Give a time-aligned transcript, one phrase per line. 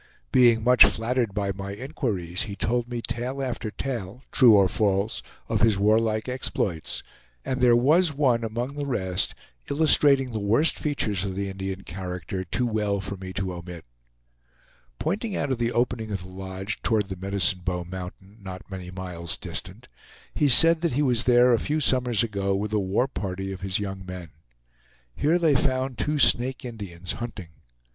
[0.31, 5.21] Being much flattered by my inquiries he told me tale after tale, true or false,
[5.47, 7.03] of his warlike exploits;
[7.45, 9.35] and there was one among the rest
[9.69, 13.85] illustrating the worst features of the Indian character too well for me to omit.
[14.97, 18.89] Pointing out of the opening of the lodge toward the Medicine Bow Mountain, not many
[18.89, 19.87] miles distant
[20.33, 23.61] he said that he was there a few summers ago with a war party of
[23.61, 24.31] his young men.
[25.15, 27.49] Here they found two Snake Indians, hunting.